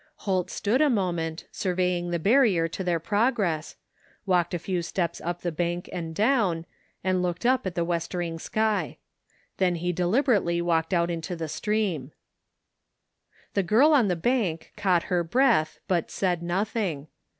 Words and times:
Holt 0.25 0.49
stood 0.49 0.81
a 0.81 0.89
moment, 0.89 1.45
surveying 1.51 2.09
the 2.09 2.17
barrier 2.17 2.67
to 2.67 2.83
their 2.83 2.99
progress, 2.99 3.75
walked 4.25 4.55
a 4.55 4.57
few 4.57 4.81
steps 4.81 5.21
up 5.23 5.41
the 5.41 5.51
bank 5.51 5.87
and 5.93 6.15
down, 6.15 6.65
and 7.03 7.21
looked 7.21 7.45
up 7.45 7.67
at 7.67 7.75
the 7.75 7.85
westering 7.85 8.39
sky. 8.39 8.97
Then 9.57 9.75
he 9.75 9.93
deliber 9.93 10.41
ately 10.41 10.59
walked 10.59 10.91
out 10.91 11.11
into 11.11 11.35
the 11.35 11.47
stream. 11.47 12.13
The 13.53 13.61
girl 13.61 13.93
on 13.93 14.07
the 14.07 14.15
bank 14.15 14.73
caught 14.75 15.03
her 15.03 15.23
breath 15.23 15.77
but 15.87 16.09
said 16.09 16.41
nothing. 16.41 17.05